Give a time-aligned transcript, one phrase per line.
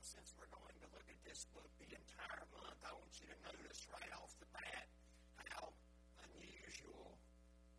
[0.00, 3.38] since we're going to look at this book the entire month, I want you to
[3.44, 4.88] notice right off the bat
[5.52, 5.72] how
[6.32, 7.20] unusual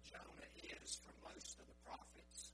[0.05, 2.53] Jonah is from most of the prophets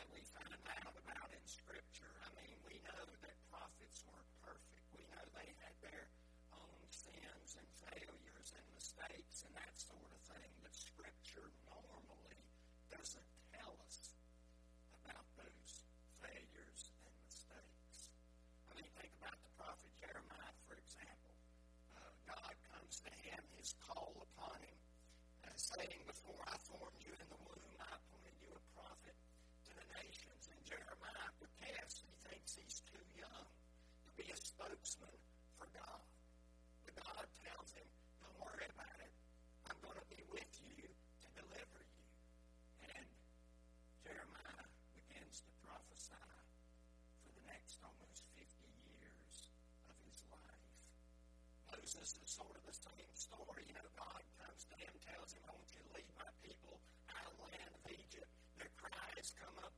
[0.00, 2.12] that we find out about in Scripture.
[2.24, 4.84] I mean, we know that prophets weren't perfect.
[4.96, 6.08] We know they had their
[6.56, 10.50] own sins and failures and mistakes and that sort of thing.
[10.64, 12.40] But Scripture normally
[12.88, 14.16] doesn't tell us
[15.04, 15.72] about those
[16.22, 18.12] failures and mistakes.
[18.70, 21.34] I mean, think about the prophet Jeremiah, for example.
[21.92, 24.78] Uh, God comes to him, his call upon him,
[25.44, 29.16] uh, saying, Before I formed you in the womb, I appointed you a prophet
[29.64, 30.52] to the nations.
[30.52, 32.04] And Jeremiah protests.
[32.04, 33.46] He thinks he's too young
[34.04, 35.16] to be a spokesman
[35.56, 36.04] for God.
[36.84, 37.88] But God tells him,
[38.20, 39.12] Don't worry about it.
[39.72, 42.04] I'm going to be with you to deliver you.
[42.92, 43.08] And
[44.04, 46.28] Jeremiah begins to prophesy
[47.24, 48.44] for the next almost 50
[48.92, 49.36] years
[49.88, 50.68] of his life.
[51.72, 53.64] Moses is sort of the same story.
[53.64, 54.20] You know, God
[55.48, 56.76] want you to lead my people
[57.08, 58.28] out of the land of Egypt.
[58.58, 59.71] Their cries come up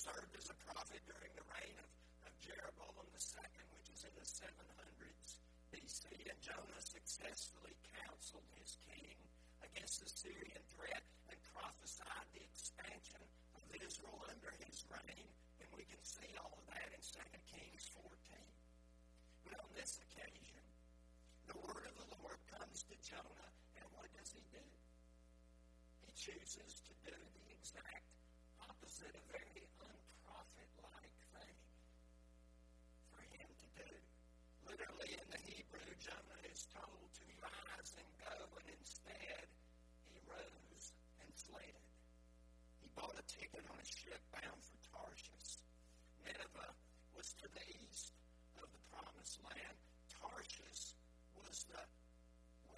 [0.00, 1.90] served as a prophet during the reign of,
[2.24, 9.12] of Jeroboam II, which is in the 700s BC, and Jonah successfully counseled his king
[9.60, 13.20] against the Syrian threat and prophesied the expansion
[13.60, 15.28] of Israel under his reign.
[15.60, 17.20] And we can see all of that in 2
[17.52, 18.08] Kings 14.
[19.44, 20.64] But on this occasion,
[21.44, 24.64] the word of the Lord comes to Jonah, and what does he do?
[26.00, 28.08] He chooses to do the exact
[28.64, 31.56] opposite, of very unprophet-like thing
[33.10, 33.90] for him to do.
[34.68, 39.44] Literally in the Hebrew, Jonah is told to rise and go, and instead
[40.08, 41.76] he rose and fled.
[42.80, 45.60] He bought a ticket on a ship bound for Tarshish.
[46.24, 46.72] Nineveh
[47.12, 48.16] was to the east
[48.56, 49.76] of the promised land.
[50.08, 50.96] Tarshish
[51.36, 51.84] was the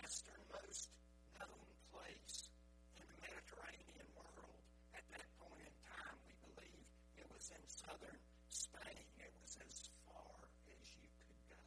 [0.02, 0.90] westernmost
[1.38, 2.50] known place
[2.98, 4.58] in the Mediterranean world.
[4.98, 8.18] At that point in time, we believe it was in southern
[8.50, 9.06] Spain.
[9.22, 10.42] It was as far
[10.74, 11.62] as you could go.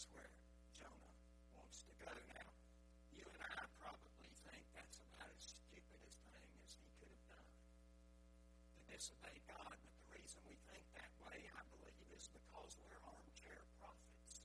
[0.00, 0.32] That's where
[0.72, 1.12] Jonah
[1.52, 2.08] wants to go.
[2.32, 2.48] Now,
[3.12, 7.26] you and I probably think that's about as stupid a thing as he could have
[7.28, 9.76] done to disobey God.
[9.76, 14.40] But the reason we think that way, I believe, is because we're armchair prophets.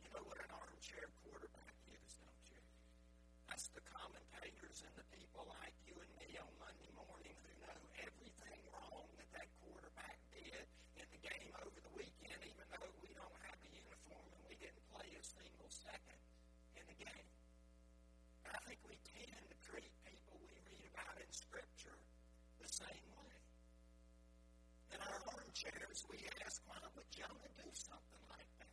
[0.00, 2.64] You know what an armchair quarterback is, don't you?
[3.52, 7.80] That's the commentators and the people like you and me on Monday morning who know
[8.00, 10.64] everything wrong that that quarterback did
[10.96, 14.56] in the game over the weekend, even though we don't have a uniform and we
[14.56, 16.20] didn't play a single second
[16.76, 17.28] in the game.
[18.48, 21.98] And I think we tend to treat people we read about in Scripture
[22.60, 23.36] the same way.
[24.94, 25.00] In
[25.56, 28.68] our armchairs, we ask, why would Jonah do something like that?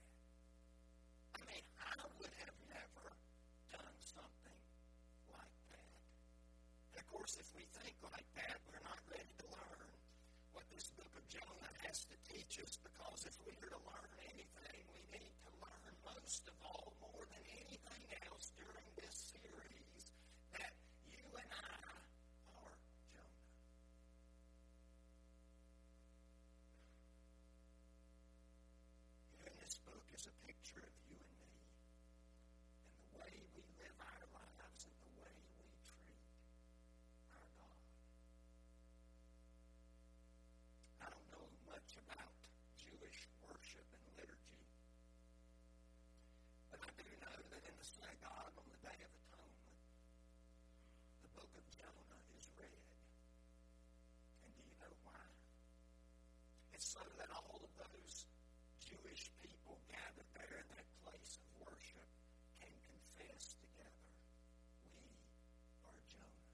[1.39, 3.07] I mean, I would have never
[3.71, 4.59] done something
[5.31, 5.87] like that.
[6.91, 9.91] And of course, if we think like that, we're not ready to learn
[10.51, 14.11] what this book of Jonah has to teach us because if we are to learn
[14.35, 20.03] anything, we need to learn most of all, more than anything else during this series,
[20.51, 20.75] that
[21.07, 21.79] you and I
[22.59, 22.75] are
[23.07, 23.39] Jonah.
[29.31, 31.65] You know, in this book is a picture of you and me
[32.83, 36.21] and the way we live our lives and the way we treat
[37.33, 37.77] our God.
[41.03, 42.33] I don't know much about
[42.81, 44.63] Jewish worship and liturgy,
[46.73, 49.77] but I do know that in the synagogue on the Day of Atonement,
[51.21, 52.89] the book of Jonah is read.
[54.41, 55.21] And do you know why?
[56.72, 58.27] It's so that all of those
[58.83, 62.09] Jewish people gathered there in that place of worship
[62.59, 64.11] can confess together,
[64.83, 64.99] we
[65.87, 66.51] are Jonah.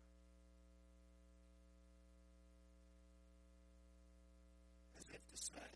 [5.02, 5.74] As if to say,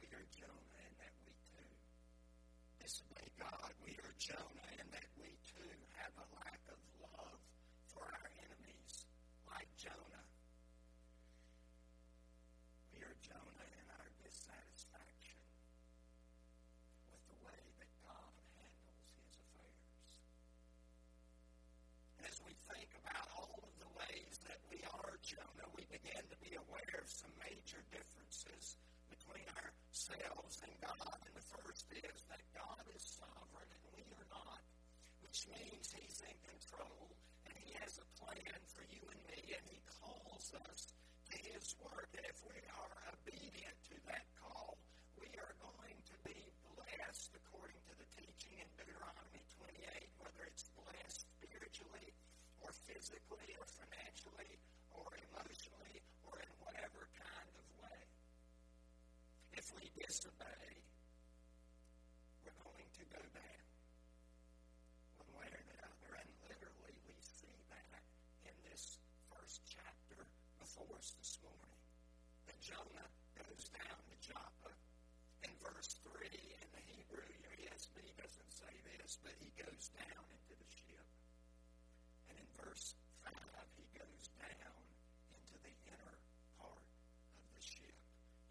[0.00, 1.70] we are Jonah and that we too
[2.80, 3.70] disobey God.
[3.84, 7.40] We are Jonah and that we too have a lack of love
[7.92, 9.04] for our enemies
[9.50, 10.26] like Jonah.
[12.92, 15.36] We are Jonah in our dissatisfaction
[25.26, 28.78] Jonah, we begin to be aware of some major differences
[29.10, 31.18] between ourselves and God.
[31.26, 34.62] And the first is that God is sovereign and we are not,
[35.26, 37.10] which means He's in control
[37.42, 41.74] and He has a plan for you and me, and He calls us to His
[41.82, 42.06] work.
[42.14, 44.78] And if we are obedient to that call,
[45.18, 46.38] we are going to be
[46.70, 49.90] blessed according to the teaching in Deuteronomy 28,
[50.22, 52.14] whether it's blessed spiritually
[52.62, 54.54] or physically or financially
[54.96, 58.00] or emotionally or in whatever kind of way.
[59.52, 60.68] If we disobey,
[62.44, 63.64] we're going to go down
[65.20, 66.10] one way or another.
[66.16, 68.02] And literally, we see that
[68.48, 68.98] in this
[69.28, 70.20] first chapter
[70.58, 71.80] before us this morning.
[72.48, 74.72] That Jonah goes down to Joppa.
[75.44, 80.22] In verse 3 in the Hebrew, your ESV doesn't say this, but he goes down
[80.30, 81.02] into the ship.
[82.30, 82.94] And in verse
[83.26, 83.34] 5,
[83.74, 84.78] he goes down
[85.34, 86.14] into the inner
[86.62, 86.86] part
[87.34, 87.98] of the ship.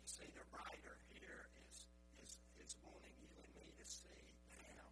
[0.03, 1.87] You see, the writer here is,
[2.19, 4.19] is, is wanting you and me to see
[4.51, 4.91] down,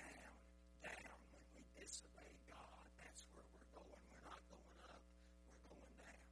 [0.00, 0.36] down,
[0.80, 1.18] down.
[1.28, 4.00] When we disobey God, that's where we're going.
[4.08, 5.04] We're not going up,
[5.44, 6.24] we're going down.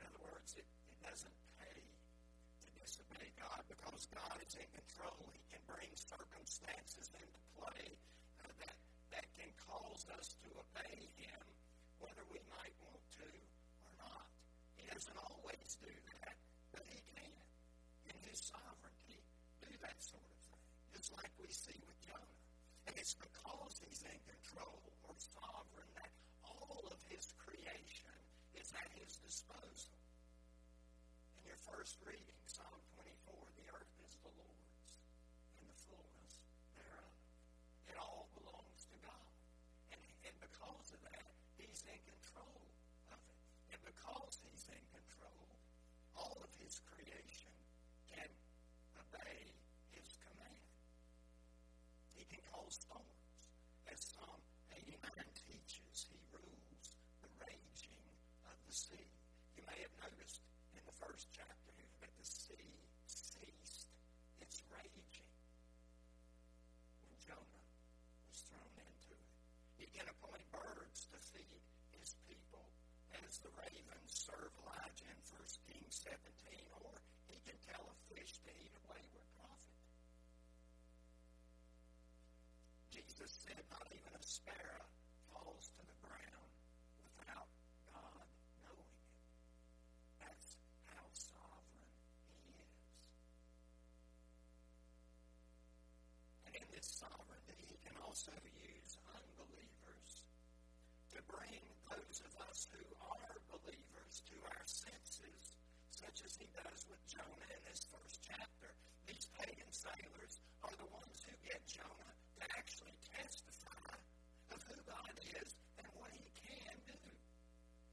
[0.00, 3.60] In other words, it, it doesn't pay to disobey God
[4.02, 5.30] because God is in control.
[5.30, 7.94] He can bring circumstances into play
[8.42, 8.74] uh, that,
[9.14, 11.42] that can cause us to obey Him,
[12.02, 13.30] whether we might want to
[13.86, 14.26] or not.
[14.74, 16.34] He doesn't always do that,
[16.74, 17.30] but He can,
[18.10, 19.22] in His sovereignty,
[19.62, 20.66] do that sort of thing,
[20.98, 22.42] just like we see with Jonah.
[22.90, 26.10] And it's because He's in control or sovereign that
[26.42, 28.18] all of His creation
[28.58, 29.94] is at His disposal.
[31.38, 34.92] In your first reading, Psalm 24, the earth is the Lord's
[35.58, 36.34] and the fullness
[36.76, 37.16] thereof.
[37.88, 39.26] It all belongs to God.
[39.90, 42.60] And, and because of that, He's in control
[43.10, 43.40] of it.
[43.72, 45.48] And because He's in control,
[46.14, 47.52] all of His creation
[48.08, 48.32] can
[48.96, 49.44] obey
[49.92, 50.64] His command.
[52.16, 53.52] He can cause storms.
[53.92, 54.40] As Psalm
[54.72, 54.96] 89
[55.36, 58.00] teaches, He rules the raging
[58.48, 59.04] of the sea.
[59.52, 60.40] You may have noticed
[60.72, 62.72] in the first chapter that the sea
[63.04, 63.92] ceased
[64.40, 65.28] its raging
[67.04, 67.68] when Jonah
[68.32, 69.28] was thrown into it.
[69.76, 71.60] He can appoint birds to feed
[71.92, 72.64] his people
[73.28, 75.36] as the ravens serve Elijah in 1
[75.68, 76.24] Kings 17,
[76.80, 76.96] or
[77.28, 79.76] he can tell a fish to eat a wayward prophet.
[82.88, 84.88] Jesus said, Not even a sparrow
[85.28, 86.52] falls to the ground
[87.20, 87.48] without
[87.92, 88.24] God
[88.64, 89.12] knowing it.
[90.24, 90.56] That's
[90.88, 91.92] how sovereign
[92.40, 92.72] He is.
[96.48, 100.24] And in this sovereignty, He can also use unbelievers
[101.12, 101.60] to bring
[101.92, 104.61] those of us who are believers to our
[106.12, 108.68] such as He does with Jonah in this first chapter.
[109.08, 113.96] These pagan sailors are the ones who get Jonah to actually testify
[114.52, 117.00] of who God is and what He can do.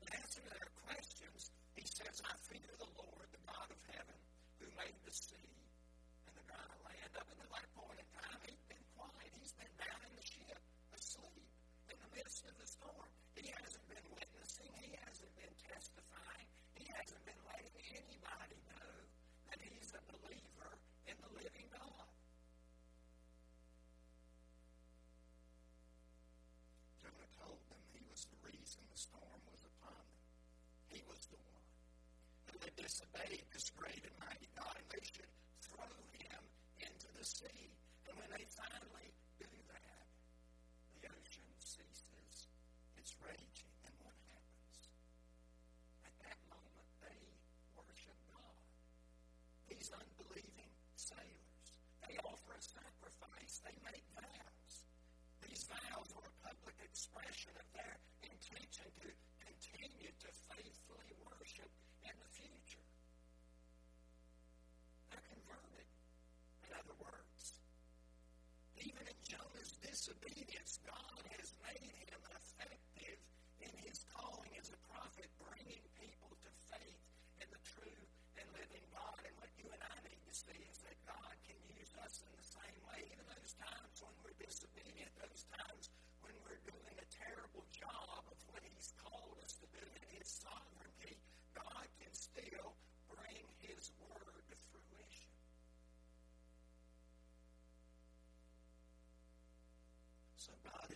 [0.03, 4.19] In answer to their questions, He says, I fear the Lord, the God of heaven,
[4.59, 5.55] who made the sea
[6.27, 7.11] and the dry land.
[7.15, 9.31] Up until that point in time, He'd been quiet.
[9.39, 10.59] He's been down in the ship,
[10.91, 11.47] asleep,
[11.87, 13.07] in the midst of the storm.
[13.39, 14.75] He hasn't been witnessing.
[14.75, 16.47] He hasn't been testifying.
[16.75, 18.91] He hasn't been letting anybody know
[19.51, 20.71] that He's a believer
[21.11, 22.07] in the living God.
[27.03, 30.23] Jonah told them he was the reason the storm was upon them.
[30.87, 31.67] He was the one
[32.47, 35.29] who had disobeyed this great and mighty God, and they should
[35.61, 36.41] throw him
[36.81, 37.69] into the sea.
[38.09, 40.09] And when they finally do that,
[40.97, 42.49] the ocean ceases
[42.97, 43.69] its raging.
[43.85, 44.89] And what happens?
[46.01, 47.21] At that moment, they
[47.77, 48.57] worship God.
[49.69, 51.69] These unbelieving sailors,
[52.09, 53.61] they offer a sacrifice.
[53.61, 54.73] They make vows.
[55.45, 57.68] These vows are a public expression of
[69.99, 73.19] disobedience, God has made him effective
[73.59, 77.03] in his calling as a prophet, bringing people to faith
[77.43, 77.99] in the true
[78.39, 79.19] and living God.
[79.27, 80.78] And what you and I need to see is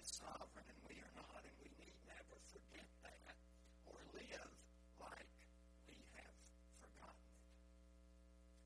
[0.03, 3.39] is sovereign and we are not, and we need never forget that
[3.87, 4.51] or live
[4.99, 5.31] like
[5.87, 6.35] we have
[6.83, 7.47] forgotten it.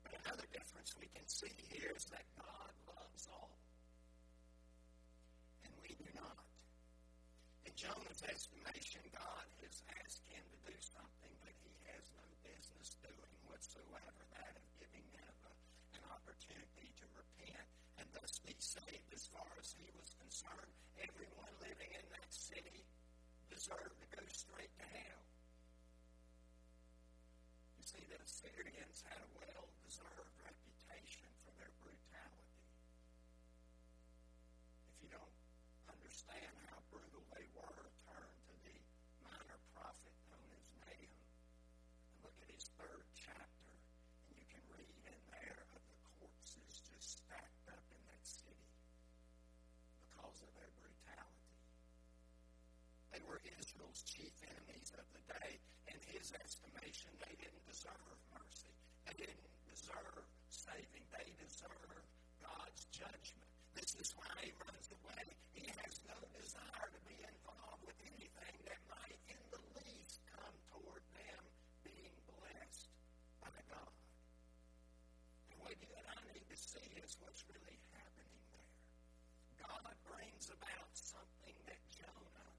[0.02, 3.54] But another difference we can see here is that God loves all,
[5.62, 6.42] and we do not.
[7.70, 12.98] In Jonah's estimation, God has asked him to do something that he has no business
[12.98, 15.54] doing whatsoever, that of giving Nineveh
[15.94, 17.68] an opportunity to repent
[18.02, 20.67] and thus be saved as far as he was concerned.
[28.38, 32.54] Assyrians had a well-deserved reputation for their brutality.
[34.86, 35.34] If you don't
[35.90, 38.78] understand how brutal they were, turn to the
[39.26, 43.74] minor prophet known as Nahum and look at his third chapter,
[44.30, 48.70] and you can read in there of the corpses just stacked up in that city
[50.06, 51.58] because of their brutality.
[53.10, 55.58] They were Israel's chief enemies of the day.
[56.18, 58.74] His estimation, they didn't deserve mercy.
[59.06, 61.06] They didn't deserve saving.
[61.14, 62.02] They deserve
[62.42, 63.48] God's judgment.
[63.78, 65.24] This is why he runs away.
[65.54, 70.56] He has no desire to be involved with anything that might, in the least, come
[70.74, 71.42] toward them
[71.86, 72.90] being blessed
[73.38, 73.94] by God.
[75.54, 78.74] And what you and I need to see is what's really happening there.
[79.70, 82.50] God brings about something that Jonah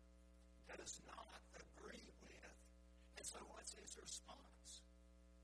[0.71, 2.55] does not agree with.
[3.19, 4.87] And so what's his response?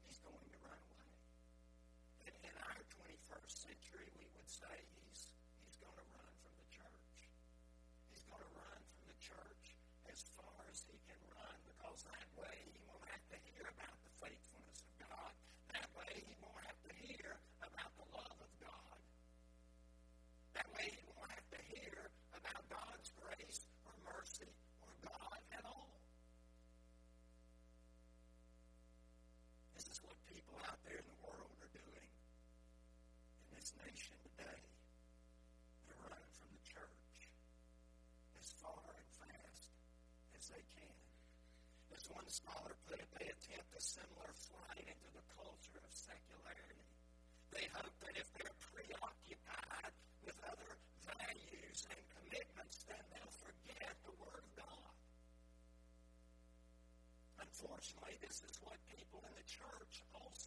[0.08, 1.12] He's going to run away.
[2.24, 3.56] In, in our 21st
[4.56, 7.16] century, we would say he's, he's going to run from the church.
[8.12, 9.66] He's going to run from the church
[10.08, 13.98] as far as he can run because that way he won't have to hear about
[14.08, 15.32] the faithfulness of God.
[15.76, 19.00] That way he won't have to hear about the love of God.
[20.56, 24.52] That way he won't have to hear about God's grace or mercy
[24.84, 25.92] or God at all.
[29.76, 32.08] This is what people out there in the world are doing
[33.44, 34.62] in this nation today.
[35.86, 37.28] They're running from the church
[38.40, 39.76] as far and fast
[40.40, 40.96] as they can.
[42.14, 46.86] One scholar put it, they attempt a similar flight into the culture of secularity.
[47.50, 54.14] They hope that if they're preoccupied with other values and commitments, then they'll forget the
[54.22, 54.94] Word of God.
[57.42, 60.45] Unfortunately, this is what people in the church also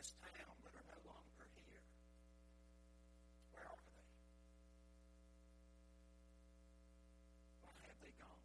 [0.00, 1.84] this town but are no longer here.
[3.52, 4.00] Where are they?
[7.60, 8.44] Why have they gone?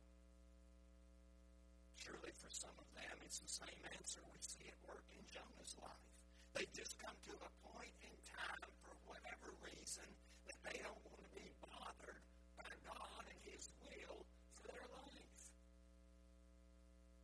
[1.95, 5.79] Surely for some of them, it's the same answer we see at work in Jonah's
[5.79, 6.11] life.
[6.59, 10.11] They just come to a point in time, for whatever reason,
[10.51, 12.19] that they don't want to be bothered
[12.59, 15.39] by God and His will for their life.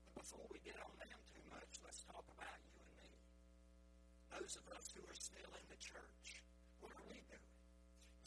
[0.08, 3.12] But before we get on them too much, let's talk about you and me.
[4.52, 6.44] Those of us who are still in the church,
[6.84, 7.56] what are we doing?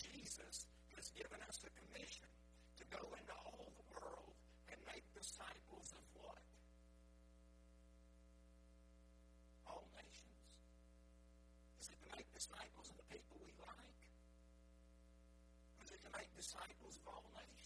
[0.01, 0.65] Jesus
[0.97, 2.33] has given us a commission
[2.81, 4.33] to go into all the world
[4.73, 6.41] and make disciples of what?
[9.69, 10.41] All nations.
[11.77, 14.01] Is it to make disciples of the people we like?
[15.85, 17.64] Is it to make disciples of all nations?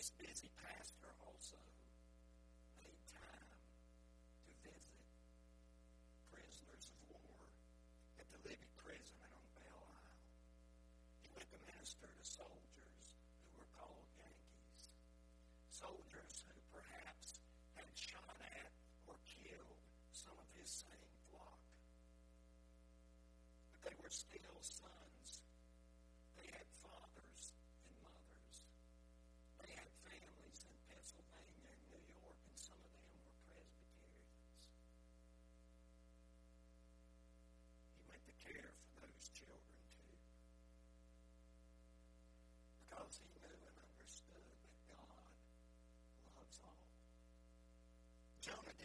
[0.00, 1.60] This busy pastor also
[2.80, 3.52] made time
[4.40, 5.04] to visit
[6.32, 7.36] prisoners of war
[8.16, 10.24] at the Libby prison on Belle Isle.
[11.20, 13.12] He went to minister to soldiers
[13.44, 14.88] who were called Yankees,
[15.68, 17.36] soldiers who perhaps
[17.76, 18.72] had shot at
[19.04, 19.84] or killed
[20.16, 21.60] some of his same flock.
[23.76, 24.99] But they were still sons.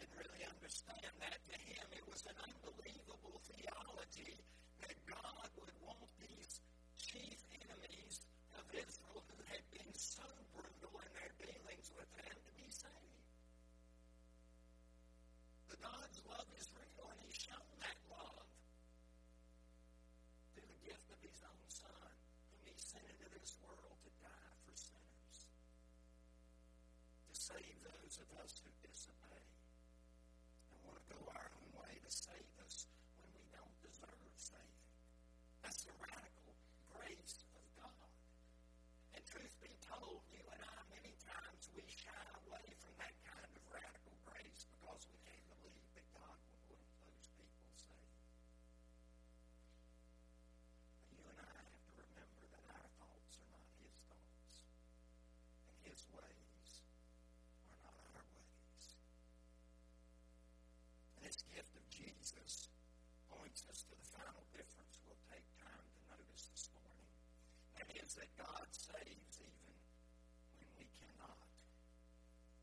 [0.06, 1.38] Didn't really understand that.
[1.50, 4.38] To him, it was an unbelievable theology
[4.82, 6.62] that God would want these
[6.94, 8.22] chief enemies
[8.54, 10.22] of Israel who had been so
[10.54, 13.26] brutal in their dealings with them to be saved.
[15.70, 18.46] The God's love is real, and He's shown that love
[20.54, 22.10] through the gift of His own Son,
[22.54, 25.38] whom He sent into this world to die for sinners,
[27.26, 29.42] to save those of us who disobey
[30.70, 32.86] and want to go our own way, to save us
[33.18, 34.84] when we don't deserve saving.
[35.62, 36.54] That's the radical
[36.94, 38.10] grace of God.
[39.16, 43.42] And truth be told, you and I, many times we shy away from that kind
[43.42, 48.22] of radical grace because we can't believe that God will want those people saved.
[51.10, 54.52] But you and I have to remember that our thoughts are not His thoughts,
[55.66, 56.70] and His ways
[57.72, 58.84] are not our ways.
[61.16, 62.70] And this gift of Jesus
[63.32, 67.08] points us to the final difference we'll take time to notice this morning.
[68.16, 69.76] That God saves even
[70.56, 71.36] when we cannot.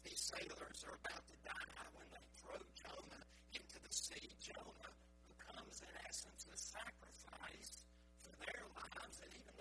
[0.02, 4.34] These sailors are about to die when they throw Jonah into the sea.
[4.42, 4.94] Jonah
[5.30, 7.86] becomes, in essence, a sacrifice
[8.26, 9.22] for their lives.
[9.22, 9.53] And even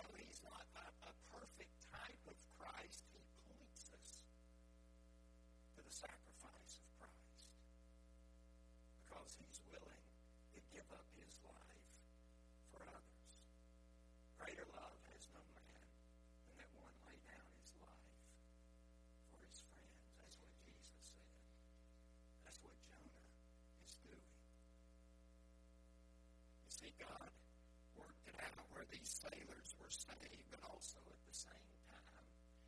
[28.92, 32.26] these sailors were saved, but also at the same time,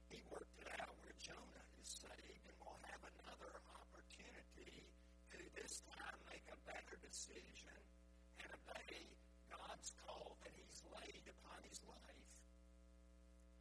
[0.08, 4.88] He worked it out where Jonah is saved and will have another opportunity
[5.36, 7.76] to this time make a better decision
[8.40, 9.12] and obey
[9.52, 12.28] God's call that He's laid upon his life.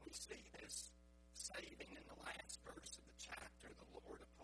[0.03, 0.95] We see this
[1.35, 3.67] saving in the last verse of the chapter.
[3.75, 4.42] The Lord appointed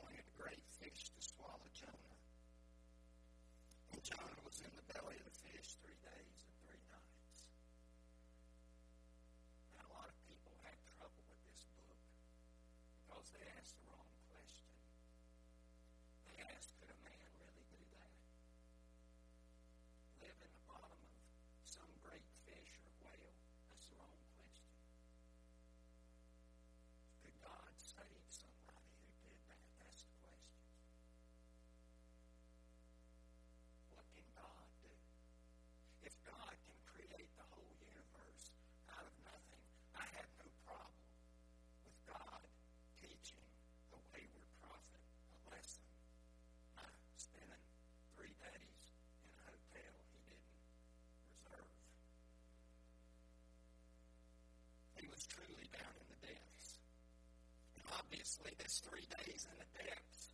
[58.10, 60.34] obviously, this three days in the depths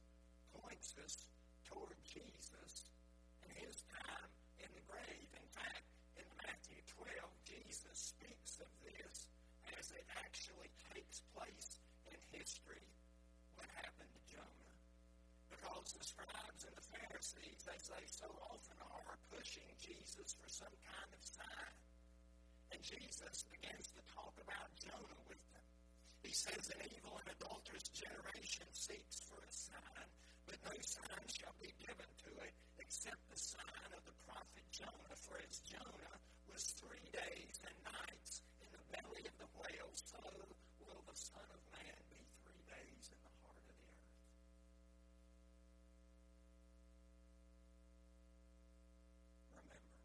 [0.55, 1.27] points us
[1.67, 2.87] toward Jesus
[3.43, 4.31] and his time
[4.63, 5.27] in the grave.
[5.35, 5.83] In fact,
[6.15, 9.27] in Matthew 12, Jesus speaks of this
[9.75, 12.87] as it actually takes place in history
[13.59, 14.75] what happened to Jonah.
[15.51, 20.47] Because the scribes and the Pharisees, as they so often are, are pushing Jesus for
[20.47, 21.75] some kind of sign.
[22.71, 25.43] And Jesus begins to talk about Jonah with
[26.35, 30.07] says, An evil and adulterous generation seeks for a sign,
[30.43, 35.15] but no sign shall be given to it except the sign of the prophet Jonah.
[35.15, 36.19] For as Jonah
[36.51, 40.19] was three days and nights in the belly of the whale, so
[40.83, 44.11] will the Son of Man be three days in the heart of the earth.
[49.55, 50.03] Remember,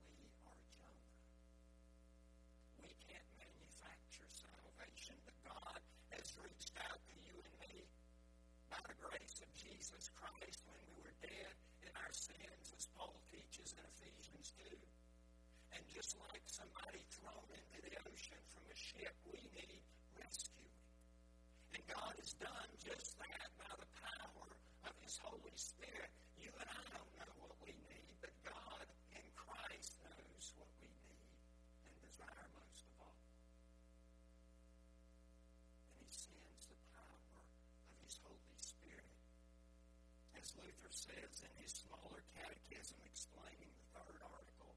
[0.00, 0.16] we
[0.48, 1.12] are Jonah.
[2.80, 4.32] We can't manufacture
[8.88, 9.48] the grace of
[9.88, 14.68] Jesus Christ when we were dead in our sins, as Paul teaches in Ephesians 2.
[15.72, 19.80] And just like somebody thrown into the ocean from a ship, we need
[20.12, 20.76] rescuing.
[21.72, 24.48] And God has done just that by the power
[24.84, 26.12] of His Holy Spirit.
[26.36, 28.84] You and I don't know what we need, but God
[29.16, 31.32] in Christ knows what we need
[31.88, 33.16] and desire most of all.
[35.96, 37.48] And He sends the power of
[38.04, 39.16] His Holy Spirit.
[40.38, 44.74] As Luther says in his smaller catechism explaining the third article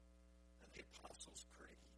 [0.62, 1.90] of the Apostles' Creed,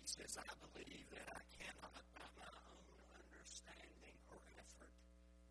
[0.00, 4.88] he says, I believe that I cannot, by my own understanding or effort,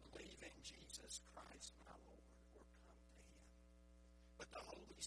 [0.02, 2.26] believe in Jesus Christ my Lord
[2.58, 3.46] or come to him.
[4.42, 4.98] But the Holy